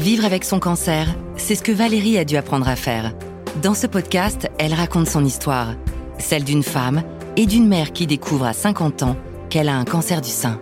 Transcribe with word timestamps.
Vivre 0.00 0.24
avec 0.24 0.44
son 0.44 0.60
cancer, 0.60 1.14
c'est 1.36 1.54
ce 1.54 1.62
que 1.62 1.72
Valérie 1.72 2.16
a 2.16 2.24
dû 2.24 2.38
apprendre 2.38 2.66
à 2.66 2.74
faire. 2.74 3.12
Dans 3.60 3.74
ce 3.74 3.86
podcast, 3.86 4.48
elle 4.58 4.72
raconte 4.72 5.06
son 5.06 5.22
histoire, 5.26 5.74
celle 6.18 6.42
d'une 6.42 6.62
femme 6.62 7.02
et 7.36 7.44
d'une 7.44 7.68
mère 7.68 7.92
qui 7.92 8.06
découvre 8.06 8.46
à 8.46 8.54
50 8.54 9.02
ans 9.02 9.14
qu'elle 9.50 9.68
a 9.68 9.76
un 9.76 9.84
cancer 9.84 10.22
du 10.22 10.30
sein. 10.30 10.58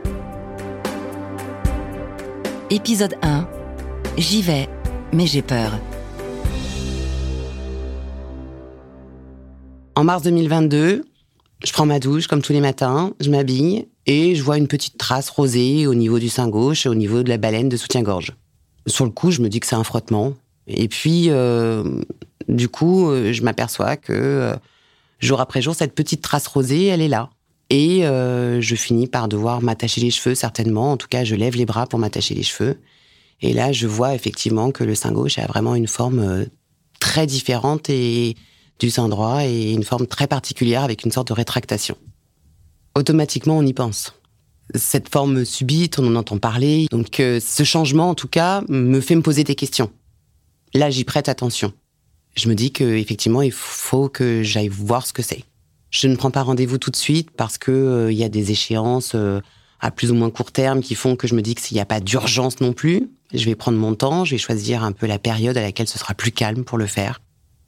Épisode 2.70 3.14
1. 3.22 3.48
J'y 4.16 4.42
vais, 4.42 4.68
mais 5.12 5.28
j'ai 5.28 5.42
peur. 5.42 5.70
En 9.94 10.02
mars 10.02 10.22
2022, 10.24 11.04
je 11.64 11.72
prends 11.72 11.86
ma 11.86 12.00
douche 12.00 12.26
comme 12.26 12.42
tous 12.42 12.52
les 12.52 12.60
matins, 12.60 13.12
je 13.20 13.30
m'habille 13.30 13.86
et 14.04 14.34
je 14.34 14.42
vois 14.42 14.58
une 14.58 14.66
petite 14.66 14.98
trace 14.98 15.30
rosée 15.30 15.86
au 15.86 15.94
niveau 15.94 16.18
du 16.18 16.28
sein 16.28 16.48
gauche, 16.48 16.86
au 16.86 16.96
niveau 16.96 17.22
de 17.22 17.28
la 17.28 17.36
baleine 17.36 17.68
de 17.68 17.76
soutien-gorge. 17.76 18.32
Sur 18.88 19.04
le 19.04 19.10
coup, 19.10 19.30
je 19.30 19.40
me 19.40 19.48
dis 19.48 19.60
que 19.60 19.66
c'est 19.66 19.76
un 19.76 19.84
frottement. 19.84 20.34
Et 20.66 20.88
puis, 20.88 21.26
euh, 21.28 22.00
du 22.48 22.68
coup, 22.68 23.08
euh, 23.08 23.32
je 23.32 23.42
m'aperçois 23.42 23.96
que 23.96 24.12
euh, 24.12 24.56
jour 25.20 25.40
après 25.40 25.62
jour, 25.62 25.74
cette 25.74 25.94
petite 25.94 26.22
trace 26.22 26.46
rosée, 26.46 26.86
elle 26.86 27.00
est 27.00 27.08
là. 27.08 27.30
Et 27.70 28.00
je 28.00 28.74
finis 28.76 29.06
par 29.06 29.28
devoir 29.28 29.60
m'attacher 29.60 30.00
les 30.00 30.10
cheveux, 30.10 30.34
certainement. 30.34 30.92
En 30.92 30.96
tout 30.96 31.06
cas, 31.06 31.24
je 31.24 31.34
lève 31.34 31.54
les 31.54 31.66
bras 31.66 31.86
pour 31.86 31.98
m'attacher 31.98 32.34
les 32.34 32.42
cheveux. 32.42 32.80
Et 33.42 33.52
là, 33.52 33.72
je 33.72 33.86
vois 33.86 34.14
effectivement 34.14 34.70
que 34.70 34.84
le 34.84 34.94
sein 34.94 35.12
gauche 35.12 35.38
a 35.38 35.46
vraiment 35.46 35.74
une 35.74 35.86
forme 35.86 36.46
très 36.98 37.26
différente 37.26 37.90
et 37.90 38.36
du 38.78 38.88
sein 38.88 39.10
droit 39.10 39.44
et 39.44 39.72
une 39.72 39.84
forme 39.84 40.06
très 40.06 40.26
particulière 40.26 40.82
avec 40.82 41.04
une 41.04 41.12
sorte 41.12 41.28
de 41.28 41.34
rétractation. 41.34 41.98
Automatiquement, 42.94 43.58
on 43.58 43.66
y 43.66 43.74
pense 43.74 44.17
cette 44.74 45.08
forme 45.08 45.44
subite, 45.44 45.98
on 45.98 46.06
en 46.06 46.16
entend 46.16 46.38
parler. 46.38 46.86
Donc 46.90 47.20
euh, 47.20 47.40
ce 47.40 47.64
changement, 47.64 48.10
en 48.10 48.14
tout 48.14 48.28
cas, 48.28 48.62
me 48.68 49.00
fait 49.00 49.14
me 49.14 49.22
poser 49.22 49.44
des 49.44 49.54
questions. 49.54 49.90
Là, 50.74 50.90
j'y 50.90 51.04
prête 51.04 51.28
attention. 51.28 51.72
Je 52.34 52.48
me 52.48 52.54
dis 52.54 52.72
que 52.72 52.84
effectivement, 52.84 53.42
il 53.42 53.52
faut 53.52 54.08
que 54.08 54.42
j'aille 54.42 54.68
voir 54.68 55.06
ce 55.06 55.12
que 55.12 55.22
c'est. 55.22 55.44
Je 55.90 56.06
ne 56.06 56.16
prends 56.16 56.30
pas 56.30 56.42
rendez-vous 56.42 56.78
tout 56.78 56.90
de 56.90 56.96
suite 56.96 57.30
parce 57.30 57.58
que 57.58 57.72
euh, 57.72 58.12
il 58.12 58.18
y 58.18 58.24
a 58.24 58.28
des 58.28 58.50
échéances 58.50 59.12
euh, 59.14 59.40
à 59.80 59.90
plus 59.90 60.10
ou 60.10 60.14
moins 60.14 60.30
court 60.30 60.52
terme 60.52 60.80
qui 60.80 60.94
font 60.94 61.16
que 61.16 61.26
je 61.26 61.34
me 61.34 61.42
dis 61.42 61.54
que 61.54 61.62
s'il 61.62 61.76
n'y 61.76 61.80
a 61.80 61.86
pas 61.86 62.00
d'urgence 62.00 62.60
non 62.60 62.72
plus, 62.72 63.08
je 63.32 63.44
vais 63.44 63.54
prendre 63.54 63.78
mon 63.78 63.94
temps, 63.94 64.24
je 64.24 64.32
vais 64.32 64.38
choisir 64.38 64.84
un 64.84 64.92
peu 64.92 65.06
la 65.06 65.18
période 65.18 65.56
à 65.56 65.62
laquelle 65.62 65.88
ce 65.88 65.98
sera 65.98 66.14
plus 66.14 66.32
calme 66.32 66.64
pour 66.64 66.78
le 66.78 66.86
faire. 66.86 67.20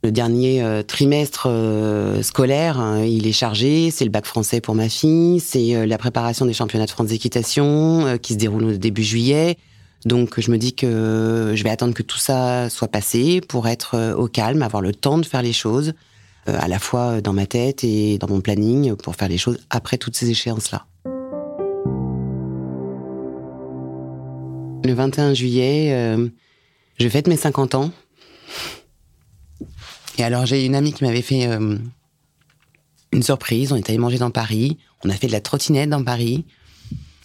Le 0.03 0.11
dernier 0.11 0.63
euh, 0.63 0.83
trimestre 0.83 1.47
euh, 1.51 2.23
scolaire, 2.23 2.81
hein, 2.81 3.05
il 3.05 3.27
est 3.27 3.33
chargé. 3.33 3.91
C'est 3.91 4.05
le 4.05 4.11
bac 4.11 4.25
français 4.25 4.63
pour 4.63 4.75
ma 4.75 4.89
fille. 4.89 5.41
C'est 5.41 5.77
euh, 5.77 5.85
la 5.85 5.99
préparation 5.99 6.47
des 6.47 6.55
championnats 6.55 6.87
de 6.87 6.91
France 6.91 7.09
d'équitation 7.09 8.19
qui 8.23 8.33
se 8.33 8.39
déroulent 8.39 8.65
au 8.65 8.77
début 8.79 9.03
juillet. 9.03 9.59
Donc 10.07 10.41
je 10.41 10.51
me 10.51 10.57
dis 10.57 10.73
que 10.73 11.53
je 11.55 11.63
vais 11.63 11.69
attendre 11.69 11.93
que 11.93 12.03
tout 12.03 12.17
ça 12.17 12.71
soit 12.71 12.89
passé 12.89 13.43
pour 13.47 13.69
être 13.69 14.15
au 14.17 14.29
calme, 14.29 14.63
avoir 14.63 14.81
le 14.81 14.95
temps 14.95 15.19
de 15.19 15.27
faire 15.27 15.43
les 15.43 15.53
choses, 15.53 15.93
à 16.47 16.69
la 16.69 16.79
fois 16.79 17.21
dans 17.21 17.35
ma 17.35 17.45
tête 17.45 17.85
et 17.85 18.17
dans 18.17 18.29
mon 18.29 18.41
planning, 18.41 18.97
pour 18.97 19.15
faire 19.15 19.29
les 19.29 19.37
choses 19.37 19.59
après 19.69 19.99
toutes 19.99 20.17
ces 20.17 20.31
échéances-là. 20.31 20.87
Le 24.87 24.95
21 24.95 25.35
juillet, 25.35 26.17
je 26.99 27.09
fête 27.11 27.29
mes 27.29 27.37
50 27.37 27.75
ans. 27.75 27.91
Et 30.21 30.23
alors, 30.23 30.45
j'ai 30.45 30.67
une 30.67 30.75
amie 30.75 30.93
qui 30.93 31.03
m'avait 31.03 31.23
fait 31.23 31.47
euh, 31.47 31.79
une 33.11 33.23
surprise. 33.23 33.73
On 33.73 33.77
est 33.77 33.89
allé 33.89 33.97
manger 33.97 34.19
dans 34.19 34.31
Paris. 34.31 34.77
On 35.03 35.09
a 35.09 35.15
fait 35.15 35.29
de 35.29 35.33
la 35.33 35.41
trottinette 35.41 35.89
dans 35.89 36.05
Paris. 36.05 36.45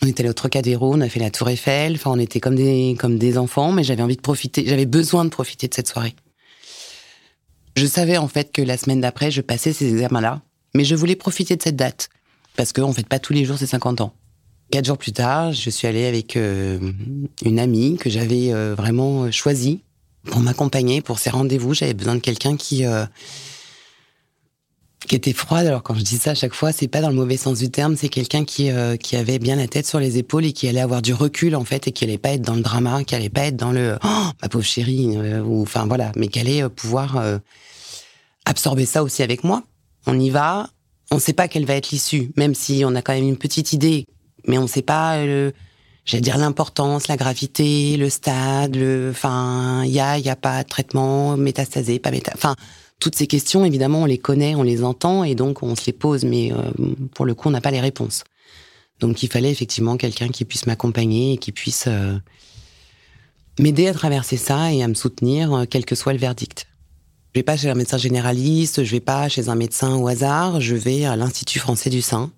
On 0.01 0.07
est 0.07 0.17
allé 0.21 0.29
au 0.29 0.33
Trocadéro, 0.33 0.95
on 0.95 1.01
a 1.01 1.09
fait 1.09 1.19
la 1.19 1.29
Tour 1.29 1.49
Eiffel. 1.49 1.95
Enfin, 1.95 2.11
on 2.11 2.19
était 2.19 2.39
comme 2.39 2.55
des, 2.55 2.95
comme 2.97 3.17
des 3.17 3.37
enfants, 3.37 3.73
mais 3.73 3.83
j'avais 3.83 4.01
envie 4.01 4.15
de 4.15 4.21
profiter, 4.21 4.63
j'avais 4.65 4.85
besoin 4.85 5.25
de 5.25 5.29
profiter 5.29 5.67
de 5.67 5.73
cette 5.73 5.89
soirée. 5.89 6.15
Je 7.75 7.85
savais 7.85 8.15
en 8.15 8.29
fait 8.29 8.53
que 8.53 8.61
la 8.61 8.77
semaine 8.77 9.01
d'après, 9.01 9.29
je 9.29 9.41
passais 9.41 9.73
ces 9.73 9.89
examens-là, 9.89 10.41
mais 10.73 10.85
je 10.85 10.95
voulais 10.95 11.17
profiter 11.17 11.57
de 11.57 11.61
cette 11.61 11.75
date 11.75 12.07
parce 12.55 12.71
qu'on 12.71 12.87
ne 12.87 12.93
fait 12.93 13.07
pas 13.07 13.19
tous 13.19 13.33
les 13.33 13.43
jours 13.43 13.57
ces 13.57 13.67
50 13.67 13.99
ans. 13.99 14.13
Quatre 14.71 14.85
jours 14.85 14.97
plus 14.97 15.11
tard, 15.11 15.51
je 15.51 15.69
suis 15.69 15.85
allée 15.85 16.05
avec 16.05 16.37
euh, 16.37 16.79
une 17.43 17.59
amie 17.59 17.97
que 17.97 18.09
j'avais 18.09 18.53
euh, 18.53 18.73
vraiment 18.73 19.29
choisie 19.31 19.81
pour 20.25 20.39
m'accompagner 20.39 21.01
pour 21.01 21.19
ces 21.19 21.29
rendez-vous. 21.29 21.73
J'avais 21.73 21.93
besoin 21.93 22.15
de 22.15 22.19
quelqu'un 22.19 22.57
qui 22.57 22.85
euh, 22.85 23.05
qui 25.07 25.15
était 25.15 25.33
froide. 25.33 25.67
Alors 25.67 25.83
quand 25.83 25.95
je 25.95 26.01
dis 26.01 26.17
ça 26.17 26.31
à 26.31 26.35
chaque 26.35 26.53
fois, 26.53 26.71
c'est 26.71 26.87
pas 26.87 27.01
dans 27.01 27.09
le 27.09 27.15
mauvais 27.15 27.37
sens 27.37 27.59
du 27.59 27.69
terme. 27.69 27.95
C'est 27.95 28.09
quelqu'un 28.09 28.43
qui 28.45 28.71
euh, 28.71 28.97
qui 28.97 29.15
avait 29.15 29.39
bien 29.39 29.55
la 29.55 29.67
tête 29.67 29.85
sur 29.85 29.99
les 29.99 30.17
épaules 30.17 30.45
et 30.45 30.53
qui 30.53 30.67
allait 30.67 30.81
avoir 30.81 31.01
du 31.01 31.13
recul 31.13 31.55
en 31.55 31.63
fait 31.63 31.87
et 31.87 31.91
qui 31.91 32.03
allait 32.03 32.17
pas 32.17 32.29
être 32.29 32.41
dans 32.41 32.55
le 32.55 32.61
drama, 32.61 33.03
qui 33.03 33.15
allait 33.15 33.29
pas 33.29 33.45
être 33.45 33.55
dans 33.55 33.71
le 33.71 33.97
oh, 34.03 34.25
ma 34.41 34.49
pauvre 34.49 34.65
chérie 34.65 35.15
euh, 35.17 35.41
ou 35.41 35.61
enfin 35.61 35.85
voilà, 35.85 36.11
mais 36.15 36.27
qui 36.27 36.39
allait 36.39 36.67
pouvoir 36.69 37.39
absorber 38.45 38.85
ça 38.85 39.03
aussi 39.03 39.23
avec 39.23 39.43
moi. 39.43 39.63
On 40.07 40.19
y 40.19 40.29
va. 40.29 40.69
On 41.11 41.19
sait 41.19 41.33
pas 41.33 41.47
quelle 41.47 41.65
va 41.65 41.75
être 41.75 41.91
l'issue, 41.91 42.31
même 42.35 42.55
si 42.55 42.83
on 42.83 42.95
a 42.95 43.01
quand 43.03 43.13
même 43.13 43.27
une 43.27 43.37
petite 43.37 43.73
idée, 43.73 44.07
mais 44.47 44.57
on 44.57 44.65
sait 44.65 44.81
pas 44.81 45.19
j'allais 46.05 46.21
dire 46.21 46.37
l'importance, 46.37 47.07
la 47.07 47.17
gravité, 47.17 47.97
le 47.97 48.09
stade, 48.09 48.75
le, 48.75 49.09
enfin, 49.11 49.83
il 49.83 49.91
y 49.91 49.99
a, 49.99 50.17
y 50.17 50.29
a 50.29 50.35
pas 50.35 50.63
de 50.63 50.69
traitement, 50.69 51.35
métastasé, 51.35 51.99
pas 51.99 52.11
méta, 52.11 52.31
enfin, 52.35 52.55
toutes 52.99 53.15
ces 53.15 53.27
questions, 53.27 53.65
évidemment, 53.65 54.03
on 54.03 54.05
les 54.05 54.17
connaît, 54.17 54.55
on 54.55 54.63
les 54.63 54.83
entend 54.83 55.23
et 55.23 55.35
donc 55.35 55.63
on 55.63 55.75
se 55.75 55.85
les 55.87 55.93
pose, 55.93 56.23
mais 56.23 56.53
euh, 56.53 56.71
pour 57.13 57.25
le 57.25 57.33
coup, 57.33 57.49
on 57.49 57.51
n'a 57.51 57.61
pas 57.61 57.71
les 57.71 57.81
réponses. 57.81 58.23
Donc, 59.01 59.23
il 59.23 59.29
fallait 59.29 59.51
effectivement 59.51 59.97
quelqu'un 59.97 60.29
qui 60.29 60.45
puisse 60.45 60.67
m'accompagner 60.67 61.33
et 61.33 61.37
qui 61.37 61.51
puisse 61.51 61.85
euh, 61.87 62.17
m'aider 63.59 63.87
à 63.87 63.93
traverser 63.93 64.37
ça 64.37 64.71
et 64.71 64.81
à 64.81 64.87
me 64.87 64.93
soutenir, 64.93 65.53
euh, 65.53 65.65
quel 65.69 65.83
que 65.83 65.95
soit 65.95 66.13
le 66.13 66.19
verdict. 66.19 66.67
Je 67.33 67.39
vais 67.39 67.43
pas 67.43 67.57
chez 67.57 67.69
un 67.69 67.75
médecin 67.75 67.97
généraliste, 67.97 68.85
je 68.85 68.91
vais 68.91 69.01
pas 69.01 69.27
chez 69.27 69.49
un 69.49 69.55
médecin 69.55 69.97
au 69.97 70.07
hasard, 70.07 70.61
je 70.61 70.75
vais 70.75 71.03
à 71.03 71.17
l'Institut 71.17 71.59
français 71.59 71.89
du 71.89 72.01
sein 72.01 72.31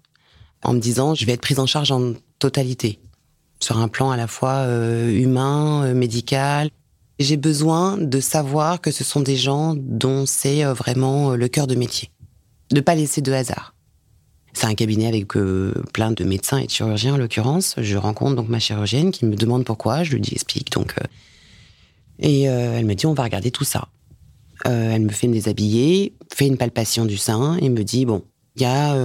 en 0.64 0.74
me 0.74 0.80
disant 0.80 1.14
je 1.14 1.24
vais 1.28 1.34
être 1.34 1.42
prise 1.42 1.60
en 1.60 1.68
charge 1.68 1.92
en 1.92 2.14
totalité 2.40 3.00
sur 3.60 3.78
un 3.78 3.88
plan 3.88 4.12
à 4.12 4.18
la 4.18 4.28
fois 4.28 4.66
euh, 4.66 5.10
humain, 5.10 5.84
euh, 5.86 5.94
médical. 5.94 6.70
J'ai 7.20 7.38
besoin 7.38 7.98
de 7.98 8.20
savoir 8.20 8.80
que 8.80 8.92
ce 8.92 9.04
sont 9.04 9.22
des 9.22 9.36
gens 9.36 9.74
dont 9.76 10.26
c'est 10.26 10.64
euh, 10.64 10.74
vraiment 10.74 11.32
le 11.32 11.48
cœur 11.48 11.68
de 11.68 11.76
métier. 11.76 12.12
De 12.72 12.82
pas 12.82 12.96
laisser 12.96 13.22
de 13.22 13.32
hasard. 13.32 13.74
C'est 14.54 14.66
un 14.66 14.76
cabinet 14.76 15.08
avec 15.08 15.28
plein 15.94 16.12
de 16.12 16.24
médecins 16.24 16.58
et 16.58 16.66
de 16.66 16.72
chirurgiens 16.72 17.14
en 17.14 17.18
l'occurrence. 17.18 17.76
Je 17.78 17.96
rencontre 17.96 18.36
donc 18.36 18.50
ma 18.50 18.58
chirurgienne 18.58 19.12
qui 19.12 19.26
me 19.26 19.36
demande 19.36 19.66
pourquoi. 19.66 20.04
Je 20.04 20.14
lui 20.14 20.22
dis 20.22 20.34
explique 20.34 20.72
donc. 20.72 20.96
et 22.18 22.44
elle 22.44 22.86
me 22.86 22.96
dit 22.96 23.06
on 23.06 23.14
va 23.14 23.22
regarder 23.22 23.52
tout 23.52 23.66
ça. 23.66 23.88
elle 24.66 25.04
me 25.04 25.12
fait 25.12 25.28
me 25.28 25.34
déshabiller, 25.34 26.14
fait 26.34 26.48
une 26.48 26.58
palpation 26.58 27.06
du 27.06 27.18
sein 27.18 27.58
et 27.58 27.70
me 27.70 27.84
dit 27.84 28.08
bon 28.08 28.24
il 28.56 28.64
y 28.64 28.66
a 28.66 28.96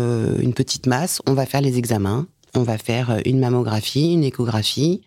une 0.40 0.54
petite 0.54 0.86
masse, 0.86 1.20
on 1.26 1.34
va 1.34 1.44
faire 1.44 1.60
les 1.60 1.76
examens 1.76 2.26
on 2.54 2.62
va 2.62 2.78
faire 2.78 3.10
euh, 3.10 3.18
une 3.24 3.38
mammographie, 3.38 4.12
une 4.12 4.24
échographie, 4.24 5.02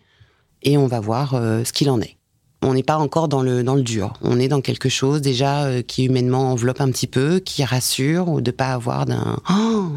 et 0.62 0.76
on 0.76 0.86
va 0.86 1.00
voir 1.00 1.34
euh, 1.34 1.64
ce 1.64 1.72
qu'il 1.72 1.90
en 1.90 2.00
est. 2.00 2.16
On 2.62 2.74
n'est 2.74 2.82
pas 2.82 2.96
encore 2.96 3.28
dans 3.28 3.42
le, 3.42 3.62
dans 3.62 3.74
le 3.74 3.82
dur. 3.82 4.14
On 4.22 4.40
est 4.40 4.48
dans 4.48 4.60
quelque 4.60 4.88
chose 4.88 5.20
déjà 5.20 5.64
euh, 5.64 5.82
qui 5.82 6.04
humainement 6.04 6.50
enveloppe 6.52 6.80
un 6.80 6.90
petit 6.90 7.06
peu, 7.06 7.38
qui 7.38 7.64
rassure, 7.64 8.28
ou 8.28 8.40
de 8.40 8.50
pas 8.50 8.72
avoir 8.72 9.06
d'un 9.06 9.38
oh, 9.50 9.92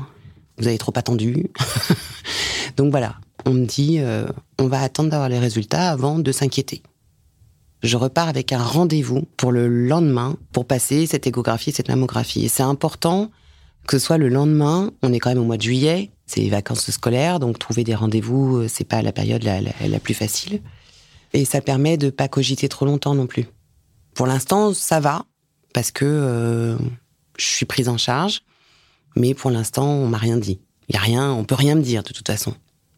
vous 0.58 0.68
avez 0.68 0.78
trop 0.78 0.94
attendu. 0.96 1.48
Donc 2.78 2.92
voilà, 2.92 3.16
on 3.46 3.54
me 3.54 3.66
dit 3.66 4.00
on 4.58 4.68
va 4.68 4.82
attendre 4.82 5.10
d'avoir 5.10 5.30
les 5.30 5.40
résultats 5.40 5.90
avant 5.90 6.20
de 6.20 6.32
s'inquiéter. 6.34 6.84
Je 7.82 7.96
repars 7.96 8.28
avec 8.28 8.52
un 8.52 8.62
rendez-vous 8.62 9.24
pour 9.38 9.54
le 9.54 9.70
lendemain 9.70 10.36
pour 10.52 10.66
passer 10.66 11.06
cette 11.06 11.28
échographie, 11.28 11.72
cette 11.72 11.88
mammographie. 11.88 12.44
Et 12.44 12.50
c'est 12.50 12.64
important 12.64 13.32
que 13.88 13.98
ce 13.98 14.06
soit 14.06 14.18
le 14.18 14.28
lendemain, 14.28 14.92
on 15.02 15.14
est 15.14 15.20
quand 15.20 15.30
même 15.30 15.40
au 15.40 15.46
mois 15.46 15.58
de 15.58 15.62
juillet, 15.62 16.12
c'est 16.30 16.42
les 16.42 16.50
vacances 16.52 16.92
scolaires, 16.92 17.40
donc 17.40 17.58
trouver 17.58 17.84
des 17.84 17.96
rendez-vous, 17.96 18.58
euh, 18.58 18.68
c'est 18.68 18.84
pas 18.84 19.02
la 19.02 19.12
période 19.12 19.44
la, 19.44 20.00
plus 20.00 20.14
facile. 20.14 20.62
Et 21.34 21.44
ça 21.44 21.60
permet 21.60 21.98
de 21.98 22.12
pas 22.12 22.28
cogiter 22.28 22.70
trop 22.70 22.86
longtemps 22.86 23.16
non 23.16 23.26
plus. 23.26 23.48
Pour 24.14 24.28
l'instant, 24.28 24.76
ça 24.76 25.00
va, 25.00 25.26
parce 25.74 25.90
que 25.90 26.06
euh, 26.06 26.78
je 27.38 27.46
suis 27.46 27.66
prise 27.66 27.90
en 27.90 27.98
charge, 27.98 28.44
mais 29.16 29.34
pour 29.34 29.50
l'instant, 29.50 29.88
on 29.88 30.08
m'a 30.08 30.20
rien 30.20 30.38
dit. 30.38 30.60
Il 30.88 30.94
y 30.94 30.98
a 30.98 31.02
rien, 31.02 31.32
on 31.32 31.46
peut 31.46 31.56
rien 31.56 31.74
me 31.74 31.82
dire 31.82 32.04
de 32.04 32.14
toute 32.14 32.28
façon, 32.28 32.54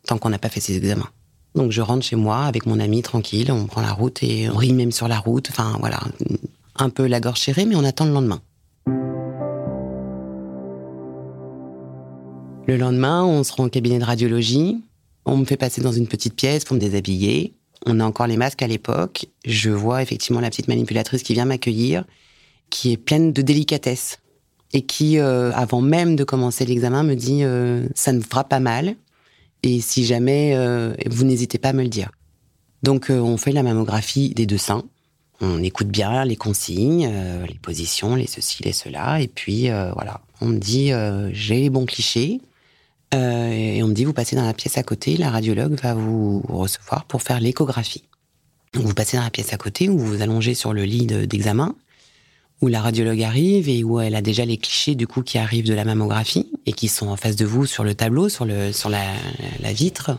tant 0.06 0.18
qu'on 0.18 0.30
n'a 0.30 0.40
pas 0.40 0.50
fait 0.50 0.60
ses 0.60 0.76
examens. 0.76 1.10
Donc 1.56 1.72
je 1.72 1.82
rentre 1.82 2.06
chez 2.06 2.18
moi 2.18 2.44
avec 2.44 2.66
mon 2.66 2.82
ami 2.82 3.02
tranquille, 3.02 3.50
on 3.50 3.66
prend 3.66 3.82
la 3.82 3.94
route 3.94 4.24
et 4.24 4.50
on 4.50 4.58
rit 4.58 4.74
même 4.74 4.92
sur 4.92 5.08
la 5.08 5.20
route. 5.20 5.48
Enfin 5.50 5.78
voilà, 5.80 6.02
un 6.76 6.90
peu 6.90 7.08
la 7.08 7.22
gorge 7.22 7.40
serrée, 7.40 7.66
mais 7.66 7.76
on 7.76 7.86
attend 7.86 8.06
le 8.06 8.12
lendemain. 8.12 8.42
Le 12.72 12.78
lendemain, 12.78 13.26
on 13.26 13.44
se 13.44 13.52
rend 13.52 13.66
au 13.66 13.70
cabinet 13.70 14.00
de 14.00 14.06
radiologie. 14.06 14.82
On 15.26 15.36
me 15.36 15.44
fait 15.44 15.58
passer 15.58 15.82
dans 15.82 15.92
une 15.92 16.08
petite 16.08 16.36
pièce 16.36 16.64
pour 16.64 16.74
me 16.74 16.80
déshabiller. 16.80 17.54
On 17.86 18.00
a 18.00 18.06
encore 18.06 18.28
les 18.28 18.38
masques 18.38 18.62
à 18.62 18.68
l'époque. 18.68 19.26
Je 19.44 19.72
vois 19.72 20.02
effectivement 20.02 20.40
la 20.40 20.50
petite 20.50 20.70
manipulatrice 20.70 21.22
qui 21.22 21.34
vient 21.34 21.44
m'accueillir, 21.44 22.06
qui 22.70 22.94
est 22.94 22.98
pleine 22.98 23.34
de 23.34 23.42
délicatesse 23.42 24.20
et 24.72 24.84
qui, 24.84 25.20
euh, 25.20 25.52
avant 25.52 25.82
même 25.82 26.16
de 26.16 26.24
commencer 26.24 26.66
l'examen, 26.66 27.04
me 27.04 27.16
dit 27.16 27.44
euh, 27.44 27.90
ça 27.94 28.14
ne 28.14 28.22
fera 28.22 28.46
pas 28.46 28.62
mal 28.62 28.96
et 29.64 29.82
si 29.82 30.06
jamais 30.06 30.54
euh, 30.56 30.94
vous 31.08 31.26
n'hésitez 31.26 31.58
pas 31.58 31.72
à 31.72 31.74
me 31.74 31.84
le 31.84 31.90
dire. 31.90 32.10
Donc 32.84 33.08
on 33.10 33.36
fait 33.36 33.52
la 33.52 33.64
mammographie 33.64 34.30
des 34.30 34.46
deux 34.46 34.58
seins. 34.58 34.86
On 35.42 35.62
écoute 35.62 35.90
bien 35.90 36.24
les 36.24 36.38
consignes, 36.38 37.12
les 37.50 37.60
positions, 37.62 38.16
les 38.16 38.28
ceci, 38.28 38.64
les 38.64 38.72
cela, 38.72 39.20
et 39.20 39.28
puis 39.28 39.68
voilà, 39.94 40.22
on 40.40 40.48
me 40.48 40.58
dit 40.58 40.92
j'ai 41.34 41.60
les 41.60 41.70
bons 41.70 41.86
clichés, 41.86 42.40
et 43.14 43.84
on 43.84 43.88
me 43.88 43.94
dit 43.94 44.06
vous 44.06 44.14
passez 44.14 44.36
dans 44.36 44.46
la 44.46 44.54
pièce 44.54 44.78
à 44.78 44.84
côté, 44.84 45.18
la 45.18 45.30
radiologue 45.30 45.74
va 45.82 45.94
vous 45.94 46.42
recevoir 46.48 47.06
pour 47.06 47.22
faire 47.22 47.40
l'échographie. 47.40 48.04
Donc 48.74 48.86
vous 48.86 48.94
passez 48.94 49.18
dans 49.18 49.24
la 49.24 49.30
pièce 49.30 49.54
à 49.54 49.58
côté 49.58 49.90
ou 49.90 49.98
vous 49.98 50.08
vous 50.08 50.22
allongez 50.22 50.54
sur 50.54 50.74
le 50.74 50.84
lit 50.84 51.06
d'examen 51.06 51.76
où 52.62 52.68
la 52.68 52.82
radiologue 52.82 53.22
arrive 53.24 53.68
et 53.70 53.84
où 53.84 54.00
elle 54.00 54.16
a 54.16 54.22
déjà 54.22 54.46
les 54.46 54.58
clichés 54.58 54.96
du 54.96 55.08
coup 55.08 55.24
qui 55.24 55.38
arrivent 55.38 55.66
de 55.66 55.74
la 55.74 55.84
mammographie 55.84 56.52
et 56.66 56.74
qui 56.74 56.88
sont 56.88 57.08
en 57.08 57.18
face 57.18 57.36
de 57.36 57.46
vous 57.46 57.66
sur 57.66 57.84
le 57.84 57.96
tableau, 57.96 58.30
sur 58.30 58.46
le 58.46 58.72
sur 58.72 58.90
la, 58.90 59.04
la 59.60 59.74
vitre. 59.74 60.18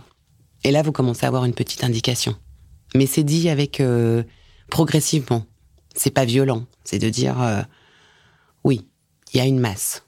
Et 0.65 0.71
là, 0.71 0.83
vous 0.83 0.93
commencez 0.93 1.25
à 1.25 1.29
avoir 1.29 1.45
une 1.45 1.55
petite 1.55 1.85
indication. 1.85 2.37
Mais 2.95 3.06
c'est 3.06 3.23
dit 3.23 3.49
avec 3.49 3.81
euh, 3.81 4.23
progressivement. 4.69 5.47
C'est 5.95 6.11
pas 6.11 6.25
violent. 6.25 6.67
C'est 6.85 6.99
de 6.99 7.09
dire 7.09 7.41
euh, 7.41 7.62
oui, 8.65 8.87
il 9.33 9.38
y 9.38 9.41
a 9.41 9.47
une 9.47 9.61
masse. 9.61 10.03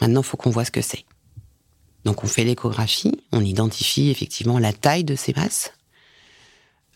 Maintenant, 0.00 0.22
faut 0.22 0.36
qu'on 0.36 0.50
voit 0.50 0.64
ce 0.64 0.70
que 0.70 0.82
c'est. 0.82 1.04
Donc, 2.04 2.24
on 2.24 2.26
fait 2.26 2.44
l'échographie, 2.44 3.20
on 3.32 3.44
identifie 3.44 4.10
effectivement 4.10 4.58
la 4.58 4.72
taille 4.72 5.04
de 5.04 5.14
ces 5.14 5.32
masses. 5.34 5.72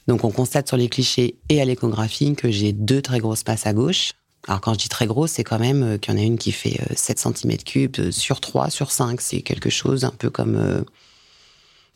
Donc, 0.09 0.25
on 0.25 0.31
constate 0.31 0.69
sur 0.69 0.77
les 0.77 0.89
clichés 0.89 1.37
et 1.49 1.61
à 1.61 1.65
l'échographie 1.65 2.35
que 2.35 2.51
j'ai 2.51 2.73
deux 2.73 3.03
très 3.03 3.19
grosses 3.19 3.47
masses 3.47 3.67
à 3.67 3.73
gauche, 3.73 4.13
alors 4.49 4.61
quand 4.61 4.75
je 4.75 4.79
dis 4.79 4.89
très 4.89 5.07
gros, 5.07 5.27
c'est 5.27 5.45
quand 5.45 5.59
même 5.59 5.83
euh, 5.83 5.99
qu'il 5.99 6.13
y 6.13 6.17
en 6.17 6.21
a 6.21 6.25
une 6.25 6.39
qui 6.39 6.53
fait 6.53 6.81
7 6.95 7.21
cm3 7.21 8.01
euh, 8.01 8.11
sur 8.11 8.41
3, 8.41 8.71
sur 8.71 8.91
5. 8.91 9.21
C'est 9.21 9.43
quelque 9.43 9.71
chose 9.71 10.05
un 10.05 10.11
peu 10.11 10.31
comme 10.31 10.57
euh, 10.57 10.83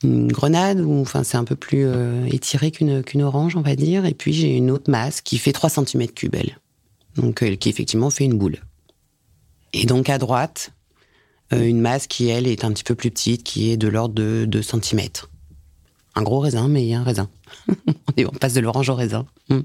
une 0.04 0.30
grenade, 0.30 0.80
ou 0.80 1.00
enfin 1.00 1.24
c'est 1.24 1.36
un 1.36 1.44
peu 1.44 1.56
plus 1.56 1.86
étiré 2.26 2.70
qu'une 2.70 3.02
qu'une 3.02 3.22
orange, 3.22 3.56
on 3.56 3.62
va 3.62 3.74
dire. 3.74 4.04
Et 4.04 4.14
puis 4.14 4.32
j'ai 4.32 4.54
une 4.54 4.70
autre 4.70 4.90
masse 4.90 5.22
qui 5.22 5.38
fait 5.38 5.52
3 5.52 5.70
cm3, 5.70 6.30
elle. 6.34 6.58
Donc 7.16 7.42
qui 7.58 7.68
effectivement 7.70 8.10
fait 8.10 8.24
une 8.24 8.36
boule. 8.36 8.58
Et 9.72 9.86
donc 9.86 10.10
à 10.10 10.18
droite, 10.18 10.72
une 11.52 11.80
masse 11.80 12.06
qui, 12.06 12.28
elle, 12.28 12.46
est 12.46 12.64
un 12.64 12.72
petit 12.72 12.84
peu 12.84 12.94
plus 12.94 13.10
petite, 13.10 13.44
qui 13.44 13.70
est 13.70 13.76
de 13.76 13.88
l'ordre 13.88 14.14
de 14.14 14.44
2 14.46 14.62
cm. 14.62 15.00
Un 16.14 16.22
gros 16.22 16.40
raisin, 16.40 16.68
mais 16.68 16.92
un 16.94 17.02
raisin. 17.02 17.28
on 18.18 18.36
passe 18.38 18.54
de 18.54 18.60
l'orange 18.60 18.88
au 18.88 18.94
raisin. 18.94 19.26
Hmm. 19.48 19.60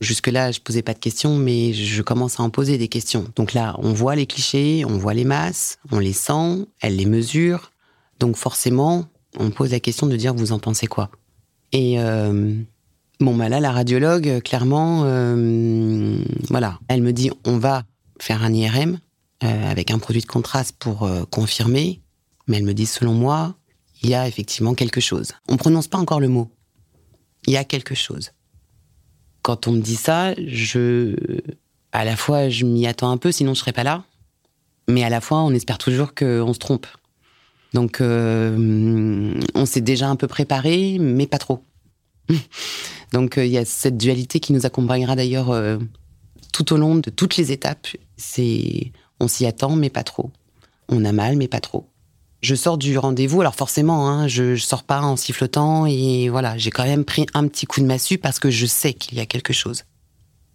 Jusque-là, 0.00 0.50
je 0.50 0.60
posais 0.60 0.82
pas 0.82 0.92
de 0.92 0.98
questions, 0.98 1.36
mais 1.36 1.72
je 1.72 2.02
commence 2.02 2.40
à 2.40 2.42
en 2.42 2.50
poser 2.50 2.76
des 2.76 2.88
questions. 2.88 3.26
Donc 3.36 3.54
là, 3.54 3.76
on 3.78 3.92
voit 3.92 4.16
les 4.16 4.26
clichés, 4.26 4.84
on 4.84 4.98
voit 4.98 5.14
les 5.14 5.24
masses, 5.24 5.78
on 5.92 6.00
les 6.00 6.12
sent, 6.12 6.66
elle 6.80 6.96
les 6.96 7.06
mesure. 7.06 7.70
Donc 8.18 8.36
forcément, 8.36 9.06
on 9.38 9.50
pose 9.50 9.70
la 9.70 9.80
question 9.80 10.06
de 10.06 10.16
dire 10.16 10.34
vous 10.34 10.52
en 10.52 10.58
pensez 10.58 10.88
quoi? 10.88 11.10
Et 11.72 12.00
euh, 12.00 12.54
bon, 13.20 13.36
bah 13.36 13.48
là, 13.48 13.60
la 13.60 13.72
radiologue, 13.72 14.42
clairement, 14.42 15.02
euh, 15.04 16.18
voilà, 16.48 16.78
elle 16.88 17.02
me 17.02 17.12
dit 17.12 17.30
on 17.44 17.58
va 17.58 17.84
faire 18.20 18.42
un 18.42 18.52
IRM 18.52 18.98
euh, 19.42 19.70
avec 19.70 19.90
un 19.90 19.98
produit 19.98 20.22
de 20.22 20.26
contraste 20.26 20.76
pour 20.78 21.08
confirmer, 21.30 22.00
mais 22.46 22.58
elle 22.58 22.64
me 22.64 22.74
dit 22.74 22.86
selon 22.86 23.14
moi, 23.14 23.54
il 24.02 24.10
y 24.10 24.14
a 24.14 24.28
effectivement 24.28 24.74
quelque 24.74 25.00
chose. 25.00 25.32
On 25.48 25.56
prononce 25.56 25.88
pas 25.88 25.98
encore 25.98 26.20
le 26.20 26.28
mot. 26.28 26.50
Il 27.46 27.52
y 27.52 27.56
a 27.56 27.64
quelque 27.64 27.94
chose 27.94 28.30
quand 29.44 29.68
on 29.68 29.72
me 29.72 29.80
dit 29.80 29.96
ça, 29.96 30.34
je, 30.38 31.14
à 31.92 32.04
la 32.06 32.16
fois, 32.16 32.48
je 32.48 32.64
m'y 32.64 32.86
attends 32.86 33.10
un 33.10 33.18
peu, 33.18 33.30
sinon 33.30 33.52
je 33.52 33.60
serais 33.60 33.74
pas 33.74 33.84
là. 33.84 34.02
Mais 34.88 35.04
à 35.04 35.10
la 35.10 35.20
fois, 35.20 35.42
on 35.42 35.50
espère 35.50 35.76
toujours 35.76 36.14
qu'on 36.14 36.52
se 36.54 36.58
trompe. 36.58 36.86
Donc, 37.74 38.00
euh, 38.00 39.38
on 39.54 39.66
s'est 39.66 39.82
déjà 39.82 40.08
un 40.08 40.16
peu 40.16 40.28
préparé, 40.28 40.96
mais 40.98 41.26
pas 41.26 41.36
trop. 41.36 41.62
Donc, 43.12 43.36
euh, 43.36 43.44
il 43.44 43.52
y 43.52 43.58
a 43.58 43.66
cette 43.66 43.98
dualité 43.98 44.40
qui 44.40 44.54
nous 44.54 44.64
accompagnera 44.64 45.14
d'ailleurs 45.14 45.50
euh, 45.50 45.76
tout 46.54 46.72
au 46.72 46.78
long 46.78 46.94
de 46.94 47.10
toutes 47.10 47.36
les 47.36 47.52
étapes. 47.52 47.86
C'est, 48.16 48.92
on 49.20 49.28
s'y 49.28 49.46
attend, 49.46 49.76
mais 49.76 49.90
pas 49.90 50.04
trop. 50.04 50.30
On 50.88 51.04
a 51.04 51.12
mal, 51.12 51.36
mais 51.36 51.48
pas 51.48 51.60
trop 51.60 51.86
je 52.44 52.54
sors 52.54 52.78
du 52.78 52.98
rendez-vous. 52.98 53.40
Alors 53.40 53.54
forcément, 53.54 54.08
hein, 54.08 54.28
je, 54.28 54.54
je 54.54 54.62
sors 54.62 54.82
pas 54.84 55.00
en 55.00 55.16
sifflotant 55.16 55.86
et 55.86 56.28
voilà, 56.28 56.56
j'ai 56.58 56.70
quand 56.70 56.84
même 56.84 57.04
pris 57.04 57.26
un 57.34 57.48
petit 57.48 57.66
coup 57.66 57.80
de 57.80 57.86
massue 57.86 58.18
parce 58.18 58.38
que 58.38 58.50
je 58.50 58.66
sais 58.66 58.92
qu'il 58.92 59.16
y 59.16 59.20
a 59.20 59.26
quelque 59.26 59.52
chose. 59.52 59.84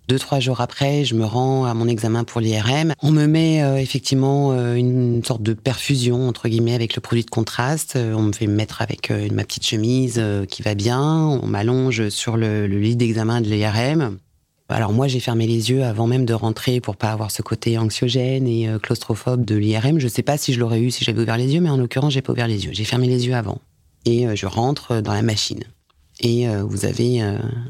Deux, 0.08 0.18
trois 0.18 0.40
jours 0.40 0.60
après, 0.60 1.06
je 1.06 1.14
me 1.14 1.24
rends 1.24 1.66
à 1.66 1.76
mon 1.76 1.88
examen 1.88 2.24
pour 2.24 2.42
l'IRM. 2.42 2.94
On 3.04 3.12
me 3.12 3.28
met 3.28 3.62
euh, 3.62 3.78
effectivement 3.78 4.54
euh, 4.54 4.74
une 4.74 5.24
sorte 5.24 5.44
de 5.44 5.54
perfusion, 5.54 6.28
entre 6.28 6.50
guillemets, 6.50 6.74
avec 6.74 6.96
le 6.96 7.02
produit 7.02 7.24
de 7.24 7.30
contraste. 7.30 7.96
Euh, 7.96 8.16
on 8.16 8.24
me 8.24 8.34
fait 8.34 8.48
mettre 8.48 8.82
avec 8.82 9.12
ma 9.32 9.44
petite 9.44 9.68
chemise 9.68 10.20
qui 10.50 10.64
va 10.64 10.74
bien. 10.74 11.00
On 11.00 11.46
m'allonge 11.46 12.10
sur 12.10 12.38
le, 12.38 12.66
le 12.66 12.80
lit 12.80 12.96
d'examen 12.96 13.40
de 13.42 13.50
l'IRM. 13.50 14.18
Alors 14.72 14.94
moi, 14.94 15.08
j'ai 15.08 15.20
fermé 15.20 15.48
les 15.48 15.72
yeux 15.72 15.84
avant 15.84 16.06
même 16.06 16.26
de 16.26 16.34
rentrer 16.34 16.80
pour 16.80 16.96
pas 16.96 17.12
avoir 17.12 17.32
ce 17.32 17.42
côté 17.42 17.80
anxiogène 17.80 18.48
et 18.48 18.70
euh, 18.70 18.78
claustrophobe 18.78 19.44
de 19.44 19.56
l'IRM. 19.56 20.00
Je 20.00 20.08
sais 20.08 20.22
pas 20.22 20.38
si 20.38 20.54
je 20.54 20.60
l'aurais 20.60 20.80
eu 20.80 20.92
si 20.92 21.04
j'avais 21.04 21.20
ouvert 21.20 21.38
les 21.38 21.56
yeux, 21.56 21.60
mais 21.60 21.72
en 21.72 21.78
l'occurrence, 21.78 22.14
j'ai 22.14 22.22
pas 22.22 22.34
ouvert 22.34 22.48
les 22.48 22.66
yeux. 22.66 22.72
J'ai 22.72 22.84
fermé 22.84 23.08
les 23.08 23.26
yeux 23.26 23.34
avant. 23.34 23.60
Et 24.06 24.28
euh, 24.28 24.36
je 24.36 24.46
rentre 24.46 25.02
dans 25.02 25.14
la 25.14 25.24
machine. 25.24 25.64
Et 26.22 26.48
euh, 26.48 26.64
vous 26.64 26.86
avez 26.86 27.22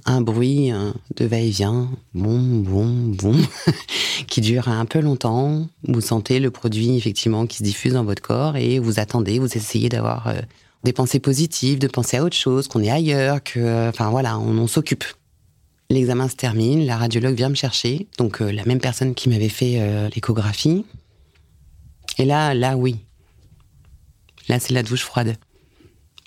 un 0.06 0.22
bruit 0.22 0.72
de 1.16 1.25
va-et-vient, 1.25 1.88
bon, 2.16 2.40
bon, 2.40 2.88
bon, 2.88 3.36
qui 4.28 4.42
dure 4.42 4.68
un 4.68 4.86
peu 4.86 5.00
longtemps. 5.00 5.68
Vous 5.88 6.02
sentez 6.02 6.40
le 6.40 6.52
produit 6.52 6.98
effectivement 6.98 7.45
qui 7.45 7.60
se 7.60 7.63
diffuse 7.63 7.94
dans 7.94 8.04
votre 8.04 8.24
corps 8.24 8.57
et 8.57 8.80
vous 8.80 9.00
attendez, 9.00 9.38
vous 9.38 9.56
essayez 9.56 9.88
d'avoir 9.88 10.34
des 10.84 10.94
pensées 10.94 11.19
positives, 11.19 11.78
de 11.78 11.88
penser 11.88 12.18
à 12.18 12.24
autre 12.24 12.36
chose, 12.36 12.68
qu'on 12.68 12.81
est 12.81 12.90
ailleurs, 12.90 13.44
que, 13.44 13.88
enfin 13.88 14.10
voilà, 14.10 14.40
on 14.40 14.66
s'occupe. 14.66 15.06
L'examen 15.92 16.30
se 16.30 16.36
termine, 16.36 16.86
la 16.86 16.98
radiologue 16.98 17.34
vient 17.34 17.50
me 17.50 17.56
chercher, 17.56 18.08
donc 18.20 18.44
euh, 18.44 18.52
la 18.52 18.64
même 18.66 18.80
personne 18.80 19.16
qui 19.16 19.28
m'avait 19.28 19.50
fait 19.50 19.82
euh, 19.82 20.08
l'échographie. 20.14 20.86
Et 22.20 22.26
là, 22.26 22.54
là, 22.54 22.78
oui. 22.78 23.04
Là, 24.48 24.60
c'est 24.60 24.74
la 24.76 24.84
douche 24.84 25.02
froide. 25.02 25.36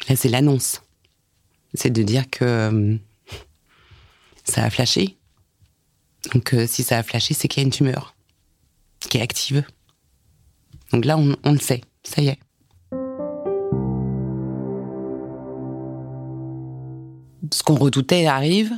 Là, 0.09 0.17
c'est 0.17 0.29
l'annonce. 0.29 0.83
C'est 1.75 1.91
de 1.91 2.03
dire 2.03 2.29
que 2.29 2.45
euh, 2.45 2.97
ça 4.43 4.65
a 4.65 4.71
flashé. 4.71 5.17
Donc, 6.35 6.57
si 6.67 6.83
ça 6.83 6.99
a 6.99 7.05
flashé, 7.05 7.33
c'est 7.33 7.47
qu'il 7.47 7.63
y 7.63 7.65
a 7.65 7.67
une 7.67 7.73
tumeur 7.73 8.17
qui 8.99 9.19
est 9.19 9.23
active. 9.23 9.65
Donc 10.93 11.05
là, 11.05 11.17
on, 11.17 11.37
on 11.45 11.53
le 11.53 11.61
sait. 11.61 11.83
Ça 12.03 12.21
y 12.21 12.29
est. 12.29 12.39
Ce 17.53 17.63
qu'on 17.63 17.77
redoutait 17.77 18.27
arrive, 18.27 18.73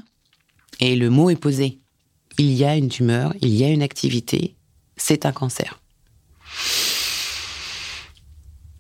et 0.81 0.97
le 0.97 1.11
mot 1.11 1.31
est 1.31 1.37
posé. 1.37 1.79
Il 2.39 2.53
y 2.53 2.65
a 2.65 2.77
une 2.77 2.89
tumeur, 2.89 3.35
il 3.41 3.55
y 3.55 3.65
a 3.65 3.69
une 3.69 3.83
activité, 3.83 4.57
c'est 4.97 5.27
un 5.27 5.33
cancer. 5.33 5.81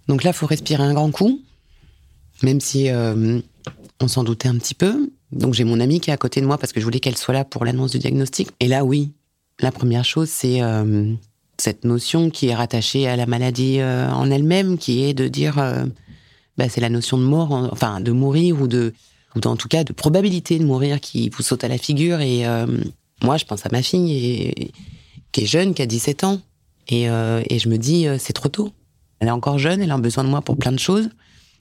Donc 0.08 0.22
là, 0.24 0.30
il 0.30 0.34
faut 0.34 0.46
respirer 0.46 0.82
un 0.82 0.92
grand 0.92 1.10
coup, 1.10 1.40
même 2.42 2.60
si 2.60 2.90
euh, 2.90 3.40
on 4.00 4.08
s'en 4.08 4.24
doutait 4.24 4.48
un 4.48 4.58
petit 4.58 4.74
peu. 4.74 5.10
Donc 5.32 5.54
j'ai 5.54 5.64
mon 5.64 5.80
amie 5.80 6.00
qui 6.00 6.10
est 6.10 6.12
à 6.12 6.18
côté 6.18 6.40
de 6.40 6.46
moi 6.46 6.58
parce 6.58 6.72
que 6.72 6.80
je 6.80 6.84
voulais 6.84 7.00
qu'elle 7.00 7.16
soit 7.16 7.34
là 7.34 7.44
pour 7.44 7.64
l'annonce 7.64 7.92
du 7.92 7.98
diagnostic. 7.98 8.50
Et 8.60 8.68
là, 8.68 8.84
oui, 8.84 9.12
la 9.60 9.72
première 9.72 10.04
chose, 10.04 10.28
c'est 10.28 10.62
euh, 10.62 11.12
cette 11.58 11.84
notion 11.84 12.30
qui 12.30 12.48
est 12.48 12.54
rattachée 12.54 13.06
à 13.06 13.16
la 13.16 13.26
maladie 13.26 13.78
euh, 13.78 14.10
en 14.10 14.30
elle-même, 14.30 14.78
qui 14.78 15.04
est 15.04 15.14
de 15.14 15.28
dire, 15.28 15.56
bah, 16.58 16.68
c'est 16.68 16.80
la 16.80 16.90
notion 16.90 17.18
de 17.18 17.24
mort, 17.24 17.52
enfin 17.52 18.00
de 18.00 18.12
mourir 18.12 18.60
ou 18.60 18.66
de 18.66 18.92
ou 19.34 19.46
en 19.46 19.56
tout 19.56 19.68
cas 19.68 19.84
de 19.84 19.92
probabilité 19.92 20.58
de 20.58 20.64
mourir 20.64 21.00
qui 21.00 21.28
vous 21.28 21.42
saute 21.42 21.64
à 21.64 21.68
la 21.68 21.78
figure. 21.78 22.20
Et 22.20 22.46
euh, 22.46 22.66
moi, 23.22 23.36
je 23.36 23.44
pense 23.44 23.66
à 23.66 23.68
ma 23.70 23.82
fille 23.82 24.54
qui 25.32 25.42
est 25.42 25.46
jeune, 25.46 25.74
qui 25.74 25.82
a 25.82 25.86
17 25.86 26.24
ans. 26.24 26.40
Et, 26.88 27.08
euh, 27.08 27.42
et 27.48 27.58
je 27.58 27.68
me 27.68 27.78
dis, 27.78 28.06
euh, 28.06 28.16
c'est 28.18 28.32
trop 28.32 28.48
tôt. 28.48 28.72
Elle 29.20 29.28
est 29.28 29.32
encore 29.32 29.58
jeune, 29.58 29.80
elle 29.80 29.90
a 29.90 29.98
besoin 29.98 30.24
de 30.24 30.28
moi 30.28 30.42
pour 30.42 30.56
plein 30.56 30.72
de 30.72 30.78
choses, 30.78 31.08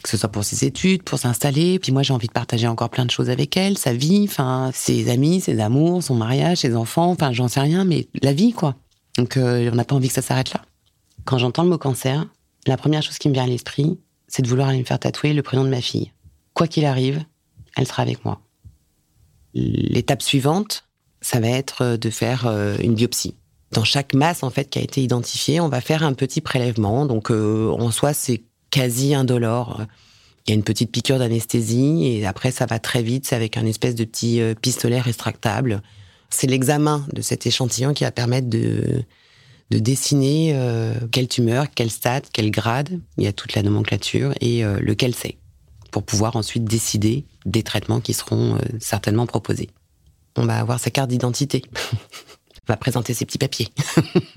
que 0.04 0.10
ce 0.10 0.18
soit 0.18 0.30
pour 0.30 0.44
ses 0.44 0.66
études, 0.66 1.04
pour 1.04 1.18
s'installer. 1.18 1.80
Puis 1.80 1.92
moi, 1.92 2.04
j'ai 2.04 2.14
envie 2.14 2.28
de 2.28 2.34
partager 2.34 2.68
encore 2.68 2.90
plein 2.90 3.06
de 3.06 3.12
choses 3.12 3.30
avec 3.30 3.56
elle, 3.56 3.78
sa 3.78 3.94
vie, 3.94 4.26
enfin, 4.28 4.72
ses 4.74 5.10
amis, 5.10 5.40
ses 5.40 5.60
amours, 5.60 6.04
son 6.04 6.16
mariage, 6.16 6.58
ses 6.60 6.76
enfants, 6.76 7.12
enfin, 7.12 7.32
j'en 7.32 7.48
sais 7.48 7.62
rien, 7.62 7.86
mais 7.86 8.08
la 8.22 8.34
vie, 8.34 8.52
quoi. 8.52 8.76
Donc, 9.18 9.38
on 9.38 9.76
n'a 9.76 9.86
pas 9.86 9.96
envie 9.96 10.08
que 10.08 10.14
ça 10.14 10.24
s'arrête 10.24 10.54
là. 10.54 10.62
Quand 11.26 11.38
j'entends 11.38 11.64
le 11.64 11.70
mot 11.70 11.78
cancer, 11.78 12.26
la 12.68 12.76
première 12.76 13.02
chose 13.02 13.18
qui 13.18 13.30
me 13.30 13.34
vient 13.34 13.44
à 13.44 13.48
l'esprit, 13.48 13.98
c'est 14.28 14.42
de 14.42 14.48
vouloir 14.48 14.70
aller 14.70 14.80
me 14.80 14.84
faire 14.84 15.00
tatouer 15.00 15.34
le 15.34 15.44
prénom 15.44 15.64
de 15.64 15.70
ma 15.70 15.80
fille. 15.80 16.12
Quoi 16.54 16.68
qu'il 16.68 16.86
arrive, 16.86 17.24
elle 17.76 17.88
sera 17.88 18.04
avec 18.04 18.24
moi. 18.26 18.42
L'étape 19.54 20.22
suivante, 20.22 20.86
ça 21.22 21.40
va 21.40 21.48
être 21.48 21.98
de 21.98 22.10
faire 22.10 22.48
euh, 22.48 22.76
une 22.82 22.96
biopsie. 22.96 23.36
Dans 23.72 23.84
chaque 23.84 24.14
masse 24.14 24.44
en 24.44 24.50
fait 24.50 24.70
qui 24.70 24.80
a 24.80 24.82
été 24.82 25.02
identifiée, 25.02 25.60
on 25.60 25.70
va 25.70 25.82
faire 25.82 26.04
un 26.04 26.14
petit 26.14 26.42
prélèvement. 26.42 27.06
Donc 27.06 27.32
euh, 27.32 27.70
en 27.70 27.92
soi, 27.92 28.14
c'est 28.14 28.44
quasi 28.70 29.16
indolore. 29.16 29.82
Il 30.46 30.52
y 30.52 30.54
a 30.54 30.56
une 30.56 30.64
petite 30.64 30.92
piqûre 30.92 31.20
d'anesthésie 31.20 32.06
et 32.06 32.26
après 32.26 32.52
ça 32.52 32.66
va 32.66 32.80
très 32.80 33.02
vite. 33.02 33.26
C'est 33.28 33.36
avec 33.36 33.58
un 33.58 33.66
espèce 33.66 33.96
de 33.96 34.04
petit 34.04 34.42
euh, 34.42 34.54
pistolet 34.54 35.00
rétractable. 35.00 35.82
C'est 36.30 36.48
l'examen 36.48 37.06
de 37.14 37.22
cet 37.22 37.46
échantillon 37.46 37.94
qui 37.94 38.04
va 38.04 38.12
permettre 38.12 38.50
de 38.50 39.04
de 39.72 39.80
dessiner 39.80 40.56
quelle 41.12 41.28
tumeur, 41.28 41.66
quel 41.74 41.90
stade, 41.90 42.26
quel 42.32 42.52
grade. 42.52 43.00
Il 43.18 43.24
y 43.24 43.28
a 43.28 43.34
toute 43.34 43.56
la 43.56 43.64
nomenclature 43.64 44.34
et 44.40 44.62
lequel 44.64 45.16
c'est 45.16 45.38
pour 45.94 46.04
pouvoir 46.04 46.36
ensuite 46.36 46.66
décider 46.66 47.24
des 47.46 47.62
traitements 47.62 48.02
qui 48.02 48.14
seront 48.14 48.56
euh, 48.56 48.60
certainement 48.80 49.28
proposés. 49.28 49.70
On 50.36 50.46
va 50.46 50.58
avoir 50.58 50.80
sa 50.80 50.90
carte 50.90 51.12
d'identité. 51.12 51.62
On 51.76 52.74
va 52.74 52.78
présenter 52.78 53.14
ses 53.14 53.26
petits 53.26 53.38
papiers. 53.38 53.70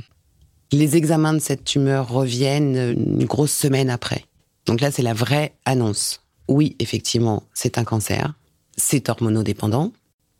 Les 0.72 0.96
examens 0.96 1.32
de 1.32 1.38
cette 1.38 1.64
tumeur 1.64 2.10
reviennent 2.10 2.76
une 2.76 3.24
grosse 3.24 3.52
semaine 3.52 3.88
après. 3.88 4.26
Donc 4.66 4.82
là, 4.82 4.90
c'est 4.90 5.02
la 5.02 5.14
vraie 5.14 5.54
annonce. 5.64 6.20
Oui, 6.48 6.76
effectivement, 6.78 7.44
c'est 7.54 7.78
un 7.78 7.84
cancer. 7.84 8.34
C'est 8.76 9.08
hormonodépendant. 9.08 9.92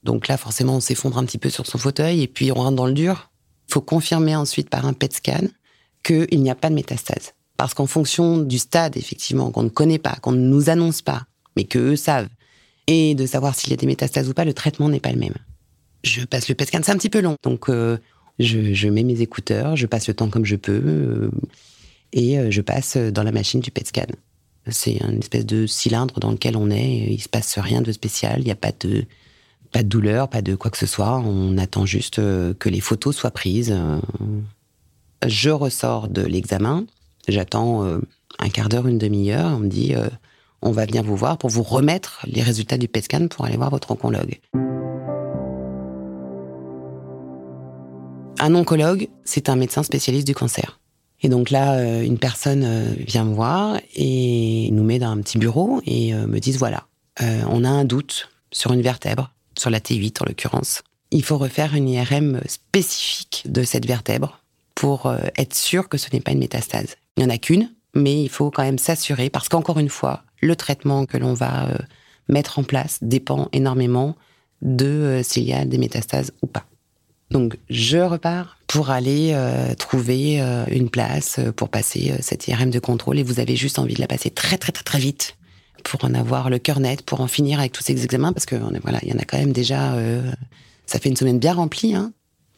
Donc 0.03 0.29
là, 0.29 0.37
forcément, 0.37 0.77
on 0.77 0.81
s'effondre 0.81 1.17
un 1.17 1.25
petit 1.25 1.39
peu 1.39 1.49
sur 1.49 1.67
son 1.67 1.79
fauteuil 1.79 2.23
et 2.23 2.29
puis 2.29 2.53
on 2.53 2.57
rentre 2.57 2.77
dans 2.77 2.87
le 2.87 2.93
dur. 2.93 3.31
Il 3.69 3.73
faut 3.73 3.81
confirmer 3.81 4.37
ensuite 4.37 4.69
par 4.69 4.85
un 4.85 4.93
PET 4.93 5.15
scan 5.15 5.47
qu'il 6.03 6.43
n'y 6.43 6.51
a 6.51 6.55
pas 6.55 6.69
de 6.69 6.75
métastase. 6.75 7.33
Parce 7.57 7.75
qu'en 7.75 7.87
fonction 7.87 8.39
du 8.39 8.59
stade, 8.59 8.97
effectivement, 8.97 9.51
qu'on 9.51 9.63
ne 9.63 9.69
connaît 9.69 9.99
pas, 9.99 10.17
qu'on 10.21 10.33
ne 10.33 10.47
nous 10.47 10.69
annonce 10.69 11.03
pas, 11.03 11.27
mais 11.57 11.65
qu'eux 11.65 11.97
savent, 11.97 12.29
et 12.87 13.15
de 13.15 13.27
savoir 13.27 13.55
s'il 13.55 13.71
y 13.71 13.75
a 13.75 13.77
des 13.77 13.87
métastases 13.87 14.29
ou 14.29 14.35
pas, 14.35 14.45
le 14.45 14.55
traitement 14.55 14.89
n'est 14.89 15.01
pas 15.01 15.13
le 15.13 15.19
même. 15.19 15.35
Je 16.05 16.25
passe 16.25 16.49
le 16.49 16.55
PET 16.55 16.69
scan, 16.69 16.81
c'est 16.85 16.93
un 16.93 16.97
petit 16.97 17.11
peu 17.11 17.21
long. 17.21 17.37
Donc, 17.43 17.69
euh, 17.69 17.99
je, 18.39 18.89
mets 18.89 19.03
mes 19.03 19.23
écouteurs, 19.23 19.77
je 19.77 19.87
passe 19.87 20.07
le 20.09 20.15
temps 20.15 20.29
comme 20.29 20.45
je 20.45 20.57
peux, 20.57 20.83
euh, 20.85 21.31
et 22.13 22.39
euh, 22.39 22.51
je 22.51 22.61
passe 22.61 22.97
dans 22.97 23.23
la 23.23 23.33
machine 23.33 23.61
du 23.61 23.71
PET 23.71 23.89
scan. 23.89 24.07
C'est 24.69 24.99
une 24.99 25.19
espèce 25.19 25.47
de 25.47 25.67
cylindre 25.67 26.21
dans 26.21 26.31
lequel 26.31 26.57
on 26.57 26.71
est, 26.71 27.13
il 27.13 27.21
se 27.21 27.29
passe 27.29 27.59
rien 27.59 27.83
de 27.83 27.93
spécial, 27.93 28.41
il 28.41 28.45
n'y 28.45 28.51
a 28.51 28.57
pas 28.57 28.73
de, 28.81 29.05
pas 29.73 29.83
de 29.83 29.89
douleur, 29.89 30.29
pas 30.29 30.43
de 30.43 30.55
quoi 30.57 30.71
que 30.71 30.79
ce 30.79 30.87
soit, 30.87 31.19
on 31.19 31.57
attend 31.57 31.87
juste 31.87 32.17
que 32.17 32.69
les 32.69 32.81
photos 32.81 33.17
soient 33.17 33.31
prises. 33.31 33.77
Je 35.25 35.51
ressors 35.51 36.09
de 36.09 36.23
l'examen, 36.23 36.85
J'attends 37.29 37.85
euh, 37.85 37.99
un 38.39 38.49
quart 38.49 38.69
d'heure, 38.69 38.87
une 38.87 38.99
demi-heure. 38.99 39.53
On 39.57 39.59
me 39.59 39.69
dit, 39.69 39.95
euh, 39.95 40.09
on 40.63 40.71
va 40.71 40.87
venir 40.87 41.03
vous 41.03 41.17
voir 41.17 41.39
pour 41.39 41.51
vous 41.51 41.63
remettre 41.63 42.21
les 42.27 42.43
résultats 42.43 42.79
du 42.79 42.89
PET 42.89 43.03
scan 43.03 43.29
pour 43.29 43.45
aller 43.45 43.57
voir 43.57 43.71
votre 43.71 43.91
oncologue. 43.91 44.39
Un 48.39 48.55
oncologue, 48.55 49.09
c'est 49.25 49.49
un 49.49 49.57
médecin 49.57 49.83
spécialiste 49.83 50.27
du 50.27 50.35
cancer. 50.35 50.79
Et 51.23 51.29
donc 51.29 51.51
là, 51.51 51.75
euh, 51.75 52.03
une 52.03 52.19
personne 52.19 52.95
vient 52.99 53.25
me 53.25 53.35
voir 53.35 53.81
et 53.95 54.69
nous 54.71 54.85
met 54.85 54.99
dans 54.99 55.09
un 55.09 55.19
petit 55.19 55.39
bureau 55.39 55.81
et 55.85 56.13
me 56.13 56.39
dit 56.39 56.53
voilà, 56.53 56.87
on 57.21 57.65
a 57.65 57.69
un 57.69 57.85
doute 57.85 58.29
sur 58.53 58.73
une 58.73 58.83
vertèbre, 58.83 59.33
sur 59.59 59.71
la 59.71 59.81
T8 59.81 60.23
en 60.23 60.27
l'occurrence. 60.27 60.83
Il 61.11 61.25
faut 61.25 61.39
refaire 61.39 61.75
une 61.75 61.89
IRM 61.89 62.41
spécifique 62.47 63.45
de 63.47 63.63
cette 63.63 63.87
vertèbre 63.87 64.41
pour 64.75 65.11
être 65.37 65.55
sûr 65.55 65.89
que 65.89 65.97
ce 65.97 66.09
n'est 66.13 66.21
pas 66.21 66.33
une 66.33 66.41
métastase. 66.41 66.97
Il 67.17 67.25
n'y 67.25 67.31
en 67.31 67.35
a 67.35 67.39
qu'une, 67.39 67.71
mais 67.95 68.23
il 68.23 68.29
faut 68.29 68.51
quand 68.51 68.63
même 68.63 68.79
s'assurer, 68.79 69.31
parce 69.31 69.49
qu'encore 69.49 69.79
une 69.79 69.89
fois, 69.89 70.23
le 70.41 70.55
traitement 70.57 71.07
que 71.07 71.17
l'on 71.17 71.35
va 71.35 71.69
euh, 71.69 71.79
mettre 72.29 72.59
en 72.59 72.63
place 72.63 72.99
dépend 73.03 73.49
énormément 73.53 74.17
de 74.63 74.87
euh, 74.87 75.23
s'il 75.23 75.45
y 75.45 75.53
a 75.53 75.65
des 75.65 75.79
métastases 75.79 76.33
ou 76.43 76.47
pas. 76.47 76.65
Donc 77.31 77.57
je 77.69 77.99
repars 77.99 78.59
pour 78.67 78.91
aller 78.91 79.33
euh, 79.33 79.75
trouver 79.75 80.41
une 80.71 80.91
place 80.91 81.41
pour 81.57 81.69
passer 81.71 82.15
cette 82.21 82.47
IRM 82.47 82.71
de 82.71 82.79
contrôle 82.79 83.19
et 83.19 83.25
vous 83.25 83.41
avez 83.41 83.57
juste 83.57 83.81
envie 83.81 83.95
de 83.95 84.01
la 84.01 84.07
passer 84.07 84.31
très 84.31 84.59
très 84.59 84.71
très 84.71 84.85
très 84.85 85.01
vite 85.01 85.37
pour 85.83 86.05
en 86.05 86.15
avoir 86.15 86.51
le 86.51 86.61
cœur 86.61 86.79
net, 86.79 87.03
pour 87.03 87.21
en 87.21 87.27
finir 87.27 87.59
avec 87.59 87.73
tous 87.73 87.83
ces 87.83 88.01
examens 88.05 88.33
parce 88.33 88.47
que 88.47 88.55
voilà, 88.83 89.01
il 89.03 89.09
y 89.09 89.13
en 89.13 89.19
a 89.19 89.25
quand 89.25 89.39
même 89.39 89.53
déjà 89.53 89.97
ça 90.87 91.01
fait 91.01 91.09
une 91.09 91.17
semaine 91.17 91.41
bien 91.41 91.55
remplie 91.55 91.97
hein. 91.97 92.13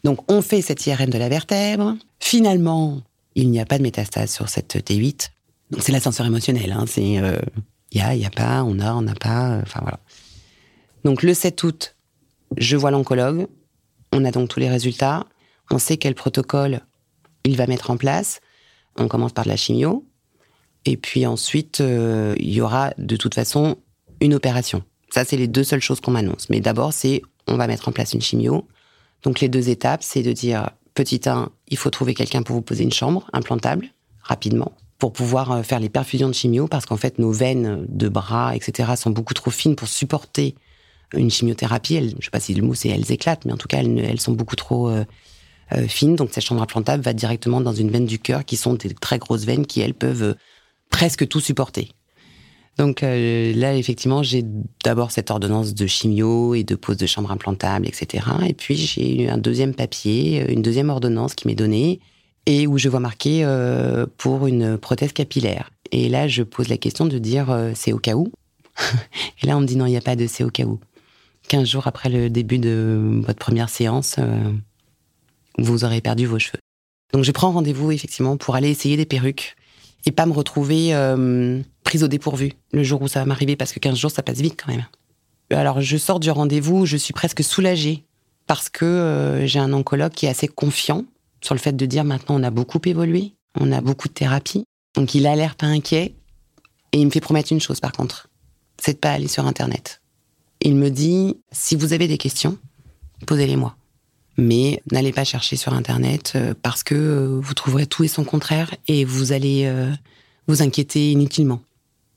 Donc 0.05 0.31
on 0.31 0.43
fait 0.43 0.63
cette 0.63 0.87
IRM 0.87 1.11
de 1.11 1.19
la 1.19 1.29
vertèbre. 1.29 1.97
Finalement, 2.21 3.01
il 3.39 3.51
n'y 3.51 3.61
a 3.61 3.67
pas 3.67 3.79
de 3.79 3.85
métastase 3.85 4.33
sur 4.33 4.49
cette 4.49 4.75
T8. 4.75 5.31
Donc 5.71 5.83
c'est 5.83 5.93
l'ascenseur 5.93 6.27
émotionnel. 6.27 6.73
Hein. 6.73 6.87
C'est 6.89 7.05
il 7.05 7.23
euh, 7.23 7.39
y 7.93 8.01
a, 8.01 8.15
il 8.15 8.21
y 8.21 8.27
a 8.27 8.31
pas, 8.31 8.65
on 8.65 8.81
a, 8.81 8.93
on 8.93 9.03
n'a 9.03 9.15
pas. 9.15 9.53
Euh, 9.53 9.63
enfin 9.63 9.79
voilà. 9.81 10.01
Donc 11.05 11.23
le 11.23 11.33
7 11.35 11.63
août, 11.63 11.97
je 12.57 12.77
vois 12.77 12.91
l'oncologue. 12.91 13.47
On 14.13 14.25
a 14.25 14.33
donc 14.33 14.49
tous 14.49 14.59
les 14.59 14.69
résultats. 14.69 15.25
On 15.71 15.79
sait 15.79 15.99
quel 15.99 16.17
protocole 16.17 16.81
il 17.45 17.57
va 17.57 17.69
mettre 17.69 17.93
en 17.93 17.97
place. 17.97 18.41
On 18.97 19.07
commence 19.07 19.33
par 19.33 19.45
de 19.45 19.51
la 19.51 19.57
chimio. 19.57 20.05
Et 20.85 20.97
puis 20.97 21.25
ensuite, 21.25 21.81
euh, 21.81 22.35
il 22.41 22.51
y 22.51 22.61
aura 22.61 22.93
de 22.99 23.17
toute 23.17 23.35
façon 23.35 23.77
une 24.21 24.35
opération. 24.35 24.83
Ça, 25.11 25.25
c'est 25.25 25.37
les 25.37 25.47
deux 25.47 25.65
seules 25.65 25.81
choses 25.81 26.01
qu'on 26.01 26.11
m'annonce. 26.11 26.51
Mais 26.51 26.61
d'abord, 26.61 26.93
c'est 26.93 27.23
on 27.47 27.57
va 27.57 27.69
mettre 27.69 27.89
en 27.89 27.93
place 27.93 28.15
une 28.15 28.21
chimio. 28.21 28.67
Donc 29.23 29.39
les 29.39 29.49
deux 29.49 29.69
étapes, 29.69 30.03
c'est 30.03 30.23
de 30.23 30.33
dire 30.33 30.71
Petit 30.99 31.29
1, 31.29 31.51
il 31.69 31.77
faut 31.77 31.91
trouver 31.91 32.13
quelqu'un 32.13 32.43
pour 32.43 32.57
vous 32.57 32.61
poser 32.61 32.83
une 32.83 32.93
chambre 32.93 33.31
implantable, 33.33 33.87
rapidement, 34.21 34.73
pour 34.99 35.13
pouvoir 35.13 35.53
euh, 35.53 35.63
faire 35.63 35.79
les 35.79 35.89
perfusions 35.89 36.27
de 36.27 36.33
chimio, 36.33 36.67
parce 36.67 36.87
qu'en 36.87 36.97
fait, 36.97 37.21
nos 37.21 37.31
veines 37.31 37.87
de 37.89 38.09
bras, 38.09 38.57
etc., 38.57 38.95
sont 38.97 39.11
beaucoup 39.11 39.33
trop 39.33 39.53
fines 39.53 39.77
pour 39.77 39.87
supporter 39.87 40.57
une 41.15 41.31
chimiothérapie. 41.31 41.99
je 41.99 42.17
ne 42.17 42.21
sais 42.21 42.31
pas 42.33 42.41
si 42.41 42.53
le 42.53 42.65
mot 42.65 42.75
c'est 42.75 42.89
elles 42.89 43.13
éclatent, 43.13 43.45
mais 43.45 43.53
en 43.53 43.57
tout 43.57 43.69
cas, 43.69 43.79
elles, 43.79 44.21
sont 44.21 44.33
beaucoup 44.33 44.57
trop 44.57 44.89
euh, 44.91 45.05
euh, 45.71 45.87
fines. 45.87 46.17
Donc, 46.17 46.31
cette 46.33 46.45
chambre 46.45 46.63
implantable 46.63 47.05
va 47.05 47.13
directement 47.13 47.61
dans 47.61 47.75
une 47.75 47.93
veine 47.93 48.07
du 48.07 48.19
cœur, 48.19 48.45
qui 48.45 48.57
sont 48.57 48.75
des 48.75 48.93
très 48.93 49.21
grosses 49.21 49.45
veines 49.45 49.67
qui, 49.67 49.81
elles, 49.81 49.95
peuvent 49.95 50.35
presque 50.91 51.29
tout 51.29 51.39
supporter. 51.39 51.93
Donc 52.79 53.03
euh, 53.03 53.53
là, 53.55 53.75
effectivement, 53.75 54.23
j'ai 54.23 54.45
d'abord 54.85 55.11
cette 55.11 55.33
ordonnance 55.33 55.75
de 55.75 55.87
chimio 55.89 56.55
et 56.55 56.63
de 56.63 56.77
pose 56.77 56.97
de 56.97 57.07
chambre 57.07 57.33
implantable, 57.33 57.87
etc. 57.89 58.25
Et 58.47 58.55
puis 58.55 58.77
j'ai 58.77 59.25
eu 59.25 59.29
un 59.29 59.37
deuxième 59.37 59.75
papier, 59.75 60.43
euh, 60.43 60.53
une 60.53 60.63
deuxième 60.63 60.89
ordonnance 60.89 61.35
qui 61.35 61.49
m'est 61.49 61.57
donnée 61.57 61.99
et 62.47 62.69
où 62.69 62.79
je 62.79 62.89
vois 62.89 63.01
marqué 63.01 63.45
euh, 63.45 64.07
pour 64.17 64.47
une 64.47 64.79
prothèse 64.79 65.13
capillaire. 65.13 65.71
Et 65.91 66.09
là, 66.09 66.29
je 66.29 66.45
pose 66.45 66.69
la 66.69 66.77
question 66.77 67.05
de 67.07 67.19
dire 67.19 67.55
c'est 67.75 67.93
au 67.93 67.99
cas 67.99 68.15
où. 68.15 68.31
et 69.43 69.47
là, 69.47 69.57
on 69.57 69.61
me 69.61 69.67
dit 69.67 69.77
non, 69.77 69.87
il 69.87 69.91
n'y 69.91 69.97
a 69.97 70.03
pas 70.03 70.17
de 70.17 70.27
c'est 70.29 70.45
au 70.45 70.51
cas 70.51 70.65
où. 70.65 70.79
15 71.49 71.69
jours 71.69 71.87
après 71.89 72.11
le 72.11 72.31
début 72.31 72.59
de 72.59 73.21
votre 73.25 73.39
première 73.39 73.71
séance, 73.71 74.17
vous 75.57 75.85
aurez 75.85 76.03
perdu 76.03 76.27
vos 76.27 76.39
cheveux. 76.39 76.61
Donc 77.13 77.25
je 77.25 77.33
prends 77.33 77.51
rendez-vous 77.51 77.91
effectivement 77.91 78.37
pour 78.37 78.55
aller 78.55 78.69
essayer 78.69 78.99
des 78.99 79.07
perruques 79.07 79.57
et 80.09 80.11
pas 80.11 80.25
me 80.25 80.33
retrouver 80.33 80.95
euh, 80.95 81.61
prise 81.85 82.03
au 82.03 82.09
dépourvu 82.09 82.55
le 82.73 82.83
jour 82.83 83.03
où 83.03 83.09
ça 83.09 83.21
va 83.21 83.27
m'arriver 83.27 83.57
parce 83.57 83.73
que 83.73 83.79
15 83.79 83.99
jours 83.99 84.11
ça 84.11 84.23
passe 84.23 84.41
vite 84.41 84.59
quand 84.59 84.73
même. 84.73 84.87
Alors 85.51 85.83
je 85.83 85.99
sors 85.99 86.19
du 86.19 86.31
rendez-vous, 86.31 86.87
je 86.87 86.97
suis 86.97 87.13
presque 87.13 87.45
soulagée 87.45 88.05
parce 88.47 88.71
que 88.71 88.87
euh, 88.87 89.47
j'ai 89.47 89.59
un 89.59 89.71
oncologue 89.75 90.13
qui 90.13 90.25
est 90.25 90.31
assez 90.31 90.49
confiant 90.49 91.05
sur 91.43 91.55
le 91.55 91.61
fait 91.61 91.77
de 91.77 91.85
dire 91.85 92.05
maintenant 92.05 92.41
on 92.41 92.43
a 92.43 92.51
beaucoup 92.51 92.81
évolué, 92.87 93.35
on 93.61 93.71
a 93.71 93.83
beaucoup 93.83 94.09
de 94.09 94.15
thérapie, 94.15 94.65
donc 94.95 95.15
il 95.15 95.27
a 95.27 95.37
l'air 95.37 95.57
pas 95.57 95.67
inquiet 95.67 96.15
et 96.93 96.99
il 96.99 97.05
me 97.05 97.11
fait 97.11 97.21
promettre 97.21 97.53
une 97.53 97.61
chose 97.61 97.81
par 97.81 97.93
contre, 97.93 98.29
c'est 98.79 98.95
de 98.95 98.99
pas 98.99 99.11
aller 99.11 99.29
sur 99.29 99.47
internet. 99.47 100.01
Il 100.63 100.75
me 100.75 100.89
dit 100.89 101.37
si 101.53 101.77
vous 101.77 101.93
avez 101.93 102.09
des 102.09 102.17
questions, 102.17 102.57
posez-les 103.27 103.57
moi 103.57 103.77
mais 104.39 104.81
n'allez 104.93 105.13
pas 105.13 105.25
chercher 105.25 105.57
sur 105.57 105.75
Internet 105.75 106.33
euh, 106.37 106.55
parce 106.63 106.83
que 106.85 106.95
euh, 106.95 107.41
vous 107.43 107.55
trouverez 107.55 107.87
tout 107.87 108.05
et 108.05 108.09
son 108.09 108.25
contraire 108.25 108.75
et 108.87 109.05
vous 109.05 109.33
allez 109.33 109.65
euh, 109.67 109.91
vous 110.47 110.63
inquiéter 110.63 111.11
inutilement. 111.11 111.61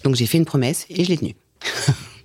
Donc 0.03 0.15
j'ai 0.15 0.27
fait 0.27 0.37
une 0.37 0.45
promesse 0.45 0.85
et 0.89 1.03
je 1.03 1.09
l'ai 1.09 1.17
tenue. 1.17 1.35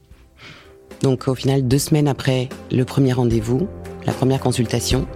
Donc 1.02 1.28
au 1.28 1.34
final, 1.34 1.66
deux 1.66 1.78
semaines 1.78 2.08
après 2.08 2.48
le 2.70 2.84
premier 2.84 3.14
rendez-vous, 3.14 3.68
la 4.06 4.12
première 4.12 4.40
consultation, 4.40 5.08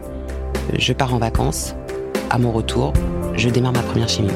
je 0.78 0.92
pars 0.92 1.14
en 1.14 1.18
vacances. 1.18 1.74
À 2.30 2.38
mon 2.38 2.52
retour, 2.52 2.92
je 3.36 3.48
démarre 3.48 3.72
ma 3.72 3.82
première 3.82 4.08
chimie. 4.08 4.30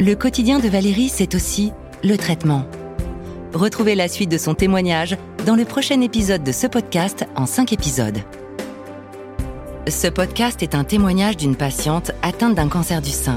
Le 0.00 0.14
quotidien 0.14 0.58
de 0.58 0.68
Valérie, 0.68 1.08
c'est 1.08 1.34
aussi 1.34 1.72
le 2.02 2.16
traitement. 2.16 2.66
Retrouvez 3.54 3.94
la 3.94 4.08
suite 4.08 4.30
de 4.30 4.38
son 4.38 4.54
témoignage 4.54 5.16
dans 5.44 5.56
le 5.56 5.64
prochain 5.64 6.00
épisode 6.00 6.42
de 6.42 6.52
ce 6.52 6.66
podcast 6.66 7.26
en 7.36 7.44
cinq 7.44 7.72
épisodes. 7.72 8.18
Ce 9.86 10.06
podcast 10.06 10.62
est 10.62 10.74
un 10.74 10.84
témoignage 10.84 11.36
d'une 11.36 11.56
patiente 11.56 12.12
atteinte 12.22 12.54
d'un 12.54 12.68
cancer 12.68 13.02
du 13.02 13.10
sein. 13.10 13.36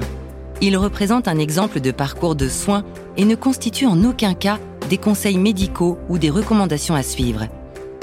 Il 0.62 0.78
représente 0.78 1.28
un 1.28 1.38
exemple 1.38 1.82
de 1.82 1.92
parcours 1.92 2.36
de 2.36 2.48
soins 2.48 2.86
et 3.18 3.26
ne 3.26 3.36
constitue 3.36 3.88
en 3.88 4.06
aucun 4.06 4.34
cas 4.34 4.58
des 4.90 4.98
conseils 4.98 5.38
médicaux 5.38 5.98
ou 6.08 6.18
des 6.18 6.30
recommandations 6.30 6.96
à 6.96 7.04
suivre. 7.04 7.48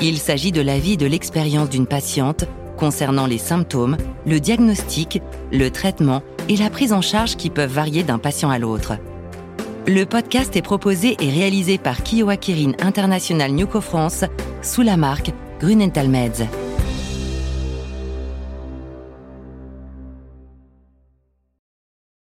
Il 0.03 0.19
s'agit 0.19 0.53
de 0.53 0.61
l'avis 0.61 0.93
et 0.93 0.99
de 0.99 1.07
l'expérience 1.07 1.71
d'une 1.71 1.87
patiente 1.87 2.45
concernant 2.77 3.27
les 3.27 3.39
symptômes, 3.39 3.97
le 4.27 4.39
diagnostic, 4.39 5.23
le 5.51 5.71
traitement 5.71 6.23
et 6.51 6.57
la 6.57 6.69
prise 6.69 6.93
en 6.93 7.01
charge 7.01 7.37
qui 7.37 7.49
peuvent 7.49 7.73
varier 7.73 8.03
d'un 8.03 8.19
patient 8.19 8.51
à 8.51 8.59
l'autre. 8.59 8.99
Le 9.87 10.05
podcast 10.07 10.57
est 10.57 10.63
proposé 10.63 11.15
et 11.21 11.29
réalisé 11.29 11.77
par 11.77 12.03
Kiowa 12.03 12.39
Kirin 12.39 12.73
International 12.81 13.53
Nuco 13.53 13.83
France 13.83 14.25
sous 14.63 14.81
la 14.81 14.97
marque 14.97 15.31
Grunenthal 15.61 16.09
Meds. 16.09 16.47